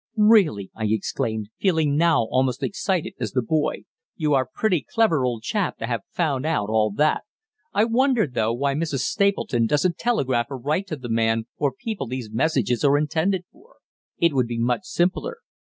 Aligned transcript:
"Really," 0.17 0.71
I 0.73 0.85
exclaimed, 0.87 1.49
feeling 1.59 1.95
now 1.95 2.21
almost 2.31 2.63
as 2.63 2.67
excited 2.69 3.13
as 3.19 3.33
the 3.33 3.43
boy, 3.43 3.83
"you 4.15 4.33
are 4.33 4.49
pretty 4.51 4.81
clever, 4.91 5.23
old 5.23 5.43
chap, 5.43 5.77
to 5.77 5.85
have 5.85 6.01
found 6.11 6.43
out 6.43 6.69
all 6.69 6.89
that. 6.93 7.21
I 7.71 7.83
wonder, 7.83 8.25
though, 8.25 8.51
why 8.51 8.73
Mrs. 8.73 9.01
Stapleton 9.01 9.67
doesn't 9.67 9.99
telegraph 9.99 10.47
or 10.49 10.57
write 10.57 10.87
to 10.87 10.95
the 10.95 11.07
man 11.07 11.45
or 11.55 11.71
people 11.71 12.07
these 12.07 12.31
messages 12.31 12.83
are 12.83 12.97
intended 12.97 13.43
for. 13.51 13.75
It 14.17 14.33
would 14.33 14.47
be 14.47 14.57
much 14.57 14.85
simpler." 14.85 15.37